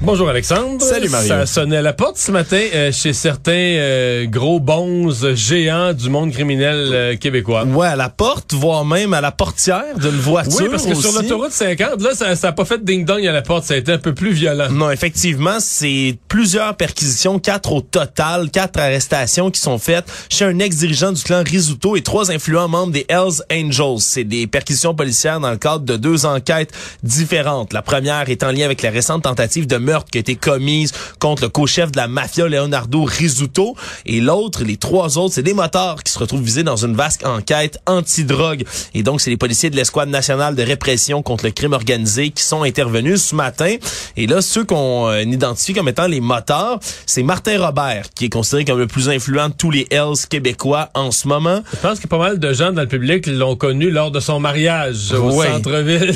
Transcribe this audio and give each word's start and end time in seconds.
Bonjour 0.00 0.28
Alexandre. 0.28 0.82
Salut 0.82 1.08
Mario. 1.08 1.28
Ça 1.28 1.46
sonnait 1.46 1.78
à 1.78 1.82
la 1.82 1.94
porte 1.94 2.18
ce 2.18 2.30
matin 2.30 2.60
euh, 2.74 2.92
chez 2.92 3.12
certains 3.12 3.52
euh, 3.52 4.26
gros 4.26 4.60
bons 4.60 5.34
géants 5.34 5.94
du 5.94 6.10
monde 6.10 6.30
criminel 6.30 6.90
euh, 6.92 7.16
québécois. 7.16 7.64
Ouais, 7.64 7.86
à 7.86 7.96
la 7.96 8.10
porte, 8.10 8.52
voire 8.52 8.84
même 8.84 9.14
à 9.14 9.22
la 9.22 9.32
portière 9.32 9.98
d'une 9.98 10.10
voiture. 10.10 10.60
Oui, 10.60 10.68
parce 10.70 10.84
que 10.84 10.94
sur 10.94 11.12
l'autoroute 11.12 11.52
50, 11.52 12.02
là, 12.02 12.14
ça 12.14 12.34
n'a 12.34 12.52
pas 12.52 12.64
fait 12.64 12.84
ding-dong 12.84 13.26
à 13.26 13.32
la 13.32 13.40
porte. 13.40 13.64
Ça 13.64 13.74
a 13.74 13.76
été 13.78 13.92
un 13.92 13.98
peu 13.98 14.12
plus 14.12 14.32
violent. 14.32 14.68
Non, 14.70 14.90
effectivement, 14.90 15.56
c'est 15.58 16.18
plusieurs 16.28 16.76
perquisitions, 16.76 17.38
quatre 17.38 17.72
au 17.72 17.80
total, 17.80 18.50
quatre 18.50 18.78
arrestations 18.78 19.50
qui 19.50 19.60
sont 19.60 19.78
faites 19.78 20.04
chez 20.28 20.44
un 20.44 20.58
ex-dirigeant 20.58 21.12
du 21.12 21.22
clan 21.22 21.42
Risuto 21.46 21.96
et 21.96 22.02
trois 22.02 22.30
influents 22.30 22.68
membres 22.68 22.92
des 22.92 23.06
Hells 23.08 23.42
Angels. 23.50 24.00
C'est 24.00 24.24
des 24.24 24.46
perquisitions 24.46 24.94
policières 24.94 25.40
dans 25.40 25.50
le 25.50 25.56
cadre 25.56 25.84
de 25.84 25.96
deux 25.96 26.26
enquêtes 26.26 26.72
différentes. 27.02 27.72
La 27.72 27.82
première 27.82 28.28
est 28.28 28.42
en 28.42 28.50
lien 28.50 28.66
avec 28.66 28.82
la 28.82 28.90
récente 28.90 29.22
tentative 29.22 29.66
de 29.66 29.78
meurtre 29.84 30.10
qui 30.10 30.18
a 30.18 30.20
été 30.20 30.34
commise 30.36 30.92
contre 31.18 31.42
le 31.42 31.48
co-chef 31.48 31.92
de 31.92 31.96
la 31.96 32.08
mafia 32.08 32.46
Leonardo 32.48 33.04
Risuto 33.04 33.76
et 34.06 34.20
l'autre, 34.20 34.64
les 34.64 34.76
trois 34.76 35.18
autres, 35.18 35.34
c'est 35.34 35.42
des 35.42 35.54
motards 35.54 36.02
qui 36.02 36.12
se 36.12 36.18
retrouvent 36.18 36.42
visés 36.42 36.62
dans 36.64 36.76
une 36.76 36.94
vaste 36.96 37.24
enquête 37.24 37.78
anti-drogue. 37.86 38.64
Et 38.94 39.02
donc, 39.02 39.20
c'est 39.20 39.30
les 39.30 39.36
policiers 39.36 39.70
de 39.70 39.76
l'escouade 39.76 40.08
nationale 40.08 40.54
de 40.56 40.62
répression 40.62 41.22
contre 41.22 41.44
le 41.44 41.50
crime 41.52 41.72
organisé 41.72 42.30
qui 42.30 42.42
sont 42.42 42.62
intervenus 42.62 43.22
ce 43.22 43.34
matin. 43.34 43.76
Et 44.16 44.26
là, 44.26 44.40
ceux 44.42 44.64
qu'on 44.64 45.08
euh, 45.08 45.22
identifie 45.22 45.72
comme 45.74 45.88
étant 45.88 46.06
les 46.06 46.20
motards, 46.20 46.80
c'est 47.06 47.22
Martin 47.22 47.64
Robert, 47.64 48.06
qui 48.14 48.26
est 48.26 48.28
considéré 48.30 48.64
comme 48.64 48.78
le 48.78 48.86
plus 48.86 49.08
influent 49.08 49.48
de 49.48 49.54
tous 49.54 49.70
les 49.70 49.86
Hells 49.90 50.26
québécois 50.28 50.90
en 50.94 51.10
ce 51.10 51.28
moment. 51.28 51.60
Je 51.72 51.78
pense 51.80 51.98
qu'il 51.98 52.04
y 52.10 52.14
a 52.14 52.16
pas 52.16 52.18
mal 52.18 52.38
de 52.38 52.52
gens 52.52 52.72
dans 52.72 52.82
le 52.82 52.88
public 52.88 53.26
l'ont 53.26 53.56
connu 53.56 53.90
lors 53.90 54.10
de 54.10 54.20
son 54.20 54.40
mariage 54.40 55.12
au 55.12 55.42
centre-ville. 55.42 56.14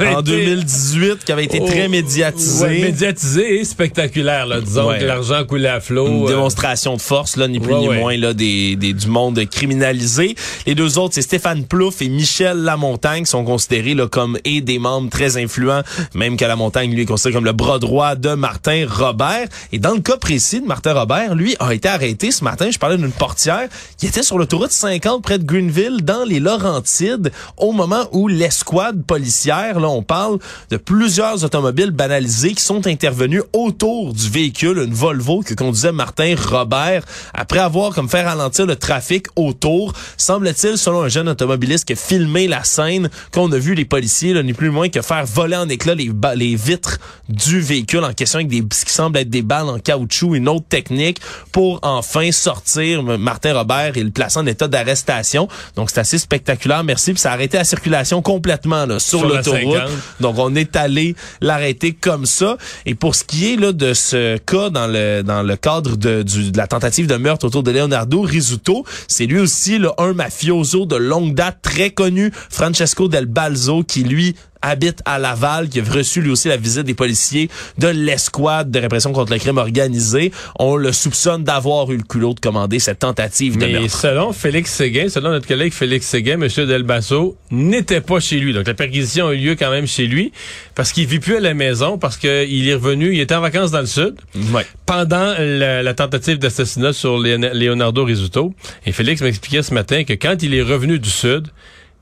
En 0.00 0.20
été- 0.20 0.22
2018, 0.22 1.24
qui 1.24 1.32
avait 1.32 1.44
été 1.44 1.58
Oh, 1.60 1.66
très 1.66 1.88
médiatisé. 1.88 2.64
ouais, 2.64 2.80
médiatisé 3.02 3.58
et 3.60 3.64
spectaculaire. 3.64 4.46
Là. 4.46 4.60
Disons 4.60 4.88
Ouais. 4.88 4.98
que 5.00 5.04
l'argent 5.04 5.44
coulait 5.44 5.68
à 5.68 5.80
flot. 5.80 6.06
Une 6.06 6.24
euh, 6.24 6.28
démonstration 6.28 6.94
de 6.96 7.00
force, 7.00 7.36
là, 7.36 7.48
ni 7.48 7.58
plus 7.58 7.72
Ouais, 7.74 7.80
ni 7.80 7.88
ouais. 7.88 7.98
moins, 7.98 8.16
là, 8.16 8.32
des, 8.32 8.76
des, 8.76 8.92
du 8.92 9.08
monde 9.08 9.44
criminalisé. 9.50 10.36
Les 10.66 10.74
deux 10.76 10.98
autres, 10.98 11.14
c'est 11.14 11.22
Stéphane 11.22 11.64
Plouffe 11.64 12.00
et 12.02 12.08
Michel 12.08 12.58
Lamontagne, 12.58 13.24
qui 13.24 13.30
sont 13.30 13.44
considérés 13.44 13.94
là, 13.94 14.06
comme 14.06 14.38
et 14.44 14.60
des 14.60 14.78
membres 14.78 15.10
très 15.10 15.36
influents, 15.36 15.82
même 16.14 16.36
que 16.36 16.44
Lamontagne, 16.44 16.92
lui, 16.94 17.02
est 17.02 17.06
considéré 17.06 17.34
comme 17.34 17.44
le 17.44 17.52
bras 17.52 17.78
droit 17.80 18.14
de 18.14 18.34
Martin 18.34 18.86
Robert. 18.88 19.48
Et 19.72 19.78
dans 19.78 19.94
le 19.94 20.00
cas 20.00 20.16
précis 20.16 20.60
de 20.60 20.66
Martin 20.66 20.92
Robert, 20.94 21.34
lui, 21.34 21.56
a 21.58 21.74
été 21.74 21.88
arrêté 21.88 22.30
ce 22.30 22.44
matin. 22.44 22.70
Je 22.70 22.78
parlais 22.78 22.96
d'une 22.98 23.10
portière 23.10 23.68
qui 23.98 24.06
était 24.06 24.22
sur 24.22 24.38
l'autoroute 24.38 24.70
50 24.70 25.22
près 25.22 25.38
de 25.38 25.44
Greenville, 25.44 26.04
dans 26.04 26.24
les 26.24 26.38
Laurentides, 26.38 27.32
au 27.56 27.72
moment 27.72 28.06
où 28.12 28.28
l'escouade 28.28 29.02
policière, 29.04 29.80
là, 29.80 29.88
on 29.88 30.02
parle 30.02 30.38
de 30.70 30.76
plusieurs 30.76 31.42
automobiles 31.44 31.90
banalisés 31.90 32.52
qui 32.54 32.62
sont 32.62 32.80
intervenus 32.92 33.42
autour 33.52 34.12
du 34.12 34.28
véhicule, 34.28 34.78
une 34.78 34.94
Volvo 34.94 35.42
que 35.42 35.54
conduisait 35.54 35.92
Martin 35.92 36.34
Robert, 36.36 37.04
après 37.34 37.58
avoir 37.58 37.94
comme 37.94 38.08
fait 38.08 38.22
ralentir 38.22 38.66
le 38.66 38.76
trafic 38.76 39.26
autour. 39.36 39.92
Semble-t-il, 40.16 40.78
selon 40.78 41.02
un 41.02 41.08
jeune 41.08 41.28
automobiliste 41.28 41.86
qui 41.86 41.94
a 41.94 41.96
filmé 41.96 42.46
la 42.48 42.64
scène, 42.64 43.10
qu'on 43.32 43.50
a 43.52 43.58
vu 43.58 43.74
les 43.74 43.84
policiers, 43.84 44.32
là, 44.32 44.42
ni 44.42 44.52
plus 44.52 44.68
ni 44.68 44.74
moins 44.74 44.88
que 44.88 45.02
faire 45.02 45.24
voler 45.26 45.56
en 45.56 45.68
éclats 45.68 45.94
les, 45.94 46.54
vitres 46.54 46.98
du 47.28 47.60
véhicule 47.60 48.04
en 48.04 48.12
question 48.12 48.38
avec 48.38 48.48
des, 48.48 48.62
ce 48.72 48.84
qui 48.84 48.92
semble 48.92 49.18
être 49.18 49.30
des 49.30 49.42
balles 49.42 49.68
en 49.68 49.78
caoutchouc, 49.78 50.34
une 50.34 50.48
autre 50.48 50.66
technique 50.68 51.20
pour 51.50 51.80
enfin 51.82 52.30
sortir 52.32 53.02
Martin 53.02 53.54
Robert 53.54 53.96
et 53.96 54.02
le 54.02 54.10
placer 54.10 54.38
en 54.38 54.46
état 54.46 54.68
d'arrestation. 54.68 55.48
Donc 55.76 55.90
c'est 55.90 56.00
assez 56.00 56.18
spectaculaire, 56.18 56.84
merci. 56.84 57.12
Puis 57.12 57.20
ça 57.20 57.30
a 57.30 57.34
arrêté 57.34 57.56
la 57.56 57.64
circulation 57.64 58.22
complètement 58.22 58.86
là, 58.86 58.98
sur, 58.98 59.20
Sur 59.20 59.28
la 59.28 59.36
l'autoroute. 59.36 59.78
50. 59.78 59.90
Donc 60.20 60.36
on 60.38 60.54
est 60.54 60.76
allé 60.76 61.14
l'arrêter 61.40 61.92
comme 61.92 62.26
ça. 62.26 62.56
Et 62.86 62.94
pour 62.94 63.14
ce 63.14 63.24
qui 63.24 63.52
est 63.52 63.56
là 63.56 63.72
de 63.72 63.94
ce 63.94 64.36
cas 64.38 64.70
dans 64.70 64.86
le 64.86 65.22
dans 65.22 65.42
le 65.42 65.56
cadre 65.56 65.96
de, 65.96 66.24
la 66.56 66.66
tentative 66.66 67.06
de 67.06 67.16
meurtre 67.16 67.46
autour 67.46 67.62
de 67.62 67.70
Leonardo 67.70 68.22
Risuto, 68.22 68.84
c'est 69.08 69.26
lui 69.26 69.38
aussi 69.38 69.78
là, 69.78 69.92
un 69.98 70.12
mafioso 70.12 70.86
de 70.86 70.96
longue 70.96 71.34
date 71.34 71.58
très 71.62 71.90
connu, 71.90 72.32
Francesco 72.50 73.08
Del 73.08 73.26
Balzo, 73.26 73.82
qui 73.82 74.04
lui 74.04 74.34
habite 74.62 75.00
à 75.04 75.18
Laval, 75.18 75.68
qui 75.68 75.80
a 75.80 75.84
reçu 75.84 76.20
lui 76.22 76.30
aussi 76.30 76.48
la 76.48 76.56
visite 76.56 76.84
des 76.84 76.94
policiers 76.94 77.50
de 77.78 77.88
l'escouade 77.88 78.70
de 78.70 78.78
répression 78.78 79.12
contre 79.12 79.32
le 79.32 79.38
crime 79.38 79.58
organisé. 79.58 80.32
On 80.58 80.76
le 80.76 80.92
soupçonne 80.92 81.44
d'avoir 81.44 81.90
eu 81.92 81.96
le 81.96 82.02
culot 82.02 82.34
de 82.34 82.40
commander 82.40 82.78
cette 82.78 83.00
tentative 83.00 83.58
de 83.58 83.66
Mais 83.66 83.72
meurtre. 83.72 83.98
selon 83.98 84.32
Félix 84.32 84.72
Séguin, 84.72 85.08
selon 85.08 85.30
notre 85.30 85.46
collègue 85.46 85.72
Félix 85.72 86.06
Séguin, 86.06 86.40
M. 86.40 86.48
Delbasso 86.66 87.36
n'était 87.50 88.00
pas 88.00 88.20
chez 88.20 88.38
lui. 88.38 88.52
Donc 88.52 88.66
la 88.66 88.74
perquisition 88.74 89.28
a 89.28 89.34
eu 89.34 89.38
lieu 89.38 89.54
quand 89.56 89.70
même 89.70 89.86
chez 89.86 90.06
lui 90.06 90.32
parce 90.74 90.92
qu'il 90.92 91.06
vit 91.06 91.18
plus 91.18 91.36
à 91.36 91.40
la 91.40 91.54
maison, 91.54 91.98
parce 91.98 92.16
qu'il 92.16 92.68
est 92.68 92.74
revenu, 92.74 93.12
il 93.14 93.20
était 93.20 93.34
en 93.34 93.40
vacances 93.40 93.70
dans 93.70 93.80
le 93.80 93.86
sud 93.86 94.14
Ouais. 94.52 94.66
pendant 94.86 95.34
la, 95.38 95.82
la 95.82 95.94
tentative 95.94 96.38
d'assassinat 96.38 96.92
sur 96.92 97.18
Leonardo 97.18 98.04
Risuto. 98.04 98.54
Et 98.86 98.92
Félix 98.92 99.20
m'expliquait 99.22 99.62
ce 99.62 99.74
matin 99.74 100.04
que 100.04 100.12
quand 100.14 100.42
il 100.42 100.54
est 100.54 100.62
revenu 100.62 100.98
du 100.98 101.10
sud, 101.10 101.48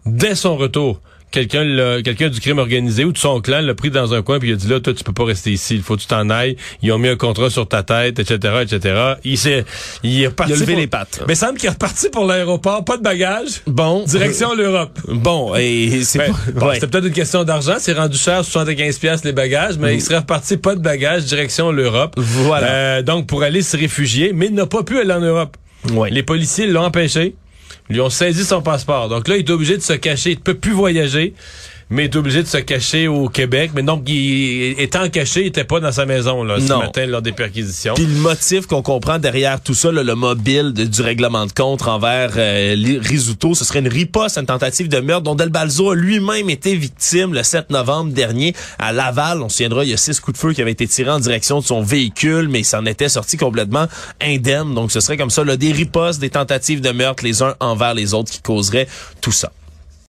dès 0.06 0.34
son 0.34 0.56
retour, 0.56 1.00
quelqu'un 1.31 2.03
quelqu'un 2.03 2.29
du 2.29 2.41
crime 2.41 2.59
organisé 2.59 3.05
ou 3.05 3.13
de 3.13 3.19
son 3.19 3.41
clan 3.41 3.61
l'a 3.61 3.75
pris 3.75 3.91
dans 3.91 4.15
un 4.15 4.23
coin 4.23 4.39
puis 4.39 4.49
il 4.51 4.53
a 4.53 4.57
dit 4.57 4.69
là 4.69 4.81
toi 4.81 4.93
tu 4.93 5.05
peux 5.05 5.13
pas 5.13 5.25
rester 5.25 5.51
ici 5.53 5.77
il 5.77 5.83
faut 5.83 5.97
que 5.97 6.01
tu 6.03 6.07
t'en 6.07 6.29
ailles 6.31 6.57
ils 6.83 6.91
ont 6.93 6.99
mis 6.99 7.09
un 7.09 7.17
contrat 7.17 7.51
sur 7.51 7.69
ta 7.69 7.83
tête 7.83 8.19
etc 8.19 8.55
etc 8.63 9.15
il 9.25 9.39
s'est 9.39 9.65
il 10.03 10.23
est 10.23 10.27
reparti 10.29 10.53
Il 10.53 10.57
a 10.57 10.59
levé 10.61 10.73
pour- 10.73 10.81
les 10.81 10.87
pattes. 10.87 11.23
mais 11.29 11.35
semble 11.35 11.59
qu'il 11.59 11.67
est 11.69 11.73
reparti 11.73 12.09
pour 12.11 12.25
l'aéroport 12.27 12.85
pas 12.85 12.97
de 12.97 13.03
bagages 13.03 13.63
Bon. 13.67 14.05
direction 14.05 14.55
l'Europe 14.55 14.99
Bon, 15.09 15.55
et 15.57 16.03
c'est 16.05 16.19
Ben, 16.19 16.33
bon, 16.55 16.67
ouais. 16.67 16.75
C'était 16.75 16.87
peut-être 16.89 17.07
une 17.07 17.13
question 17.13 17.45
d'argent. 17.45 17.77
C'est 17.79 17.93
rendu 17.93 18.17
cher, 18.17 18.45
75 18.45 18.99
pièces 18.99 19.25
les 19.25 19.33
bagages, 19.33 19.77
mais 19.79 19.95
il 19.95 20.01
serait 20.03 20.19
reparti 20.19 20.57
pas 20.57 20.75
de 20.75 20.81
bagages, 20.81 21.25
direction 21.25 21.71
l'Europe. 21.73 22.15
Voilà. 22.17 22.67
Euh, 22.69 23.03
donc, 23.03 23.27
pour 23.27 23.43
aller 23.43 23.63
se 23.63 23.77
réfugier, 23.77 24.33
mais 24.35 24.47
il 24.47 24.55
n'a 24.55 24.67
pas 24.67 24.83
pu 24.83 24.99
aller 24.99 25.13
en 25.13 25.21
Europe. 25.21 25.57
Ouais. 25.93 26.11
Les 26.11 26.23
policiers 26.23 26.67
l'ont 26.67 26.85
empêché. 26.85 27.35
Lui 27.89 28.01
ont 28.01 28.11
saisi 28.11 28.45
son 28.45 28.63
passeport. 28.63 29.09
Donc 29.09 29.29
là, 29.29 29.37
il 29.37 29.47
est 29.47 29.51
obligé 29.51 29.77
de 29.77 29.83
se 29.83 29.93
cacher. 29.93 30.33
Il 30.33 30.39
ne 30.39 30.43
peut 30.43 30.55
plus 30.55 30.73
voyager, 30.73 31.35
mais 31.91 32.03
il 32.03 32.05
est 32.06 32.17
obligé 32.17 32.43
de 32.43 32.49
se 32.49 32.59
cacher 32.59 33.09
au 33.09 33.28
Québec. 33.28 33.73
Mais 33.75 33.83
donc, 33.83 34.09
il, 34.09 34.75
étant 34.78 35.09
caché, 35.09 35.43
il 35.43 35.47
était 35.49 35.65
pas 35.65 35.81
dans 35.81 35.93
sa 35.93 36.06
maison 36.06 36.45
là, 36.45 36.59
ce 36.61 36.67
Non. 36.69 36.78
matin 36.81 37.06
lors 37.06 37.23
des 37.23 37.33
perquisitions. 37.33 37.95
Puis 37.95 38.06
le 38.06 38.15
motif 38.21 38.67
qu'on 38.67 38.83
comprend 38.83 39.19
derrière 39.19 39.61
tout 39.61 39.75
ça, 39.75 39.91
là, 39.93 40.03
le 40.03 40.15
mobile 40.15 40.73
de- 40.73 40.84
du 40.84 41.03
règlement 41.03 41.47
de 41.47 41.53
compte 41.53 41.87
envers 41.87 42.31
euh, 42.37 42.75
Risuto, 43.01 43.55
ce 43.55 43.65
serait 43.65 43.81
une 43.81 43.89
riposte 43.89 44.39
une 44.39 44.47
tentative 44.47 44.89
de 44.89 44.99
meurtre 45.01 45.25
dont 45.25 45.34
Del 45.34 45.49
Balzo 45.51 45.91
a 45.91 45.95
lui-même 45.97 46.49
été 46.51 46.75
victime 46.77 47.34
le 47.34 47.43
7 47.43 47.71
novembre 47.71 48.12
dernier 48.12 48.55
à 48.78 48.93
Laval. 48.93 49.43
On 49.43 49.49
se 49.49 49.57
souviendra, 49.57 49.84
il 49.84 49.91
y 49.91 49.95
a 49.95 49.97
six 49.97 50.21
coups 50.21 50.37
de 50.39 50.41
feu 50.41 50.53
qui 50.53 50.62
avaient 50.62 50.71
été 50.72 50.87
tirés 50.87 51.11
en 51.11 51.19
direction 51.21 51.59
de 51.61 51.65
son 51.65 51.83
véhicule, 51.83 52.49
mais 52.49 52.61
il 52.61 52.65
s'en 52.65 52.87
était 52.87 53.09
sorti 53.09 53.37
complètement 53.37 53.87
indemne. 54.21 54.75
Donc 54.75 54.93
ce 54.93 55.01
serait 55.01 55.17
comme 55.17 55.31
ça, 55.31 55.45
là, 55.45 55.57
des 55.57 55.72
ripostes, 55.72 56.21
des 56.21 56.31
tentatives 56.31 56.81
de 56.81 56.91
meurtre 56.91 57.25
les 57.25 57.43
uns 57.43 57.55
envers 57.61 57.95
les 57.95 58.15
autres 58.15 58.31
qui 58.31 58.41
causeraient 58.41 58.87
tout 59.21 59.33
ça. 59.33 59.51